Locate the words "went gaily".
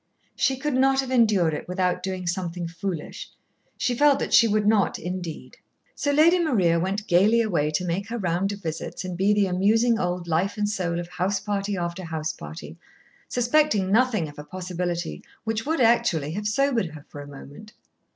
6.79-7.39